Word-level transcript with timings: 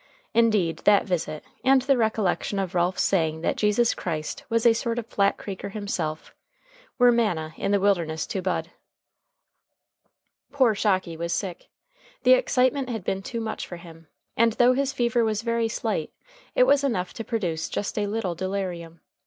Indeed, 0.33 0.77
that 0.85 1.05
visit, 1.05 1.43
and 1.63 1.83
the 1.83 1.95
recollection 1.95 2.57
of 2.57 2.73
Ralph's 2.73 3.03
saying 3.03 3.41
that 3.41 3.55
Jesus 3.55 3.93
Christ 3.93 4.43
was 4.49 4.65
a 4.65 4.73
sort 4.73 4.97
of 4.97 5.05
a 5.05 5.07
Flat 5.07 5.37
Creeker 5.37 5.69
himself, 5.69 6.33
were 6.97 7.11
manna 7.11 7.53
in 7.55 7.69
the 7.71 7.79
wilderness 7.79 8.25
to 8.25 8.41
Bud. 8.41 8.71
Poor 10.51 10.73
Shocky 10.73 11.15
was 11.15 11.31
sick. 11.33 11.69
The 12.23 12.33
excitement 12.33 12.89
had 12.89 13.03
been 13.03 13.21
too 13.21 13.41
much 13.41 13.67
for 13.67 13.77
him, 13.77 14.07
and 14.35 14.53
though 14.53 14.73
his 14.73 14.91
fever 14.91 15.23
was 15.23 15.43
very 15.43 15.67
slight 15.67 16.11
it 16.55 16.63
was 16.63 16.83
enough 16.83 17.13
to 17.13 17.23
produce 17.23 17.69
just 17.69 17.95
a 17.99 18.07
little 18.07 18.33
delirium. 18.33 19.01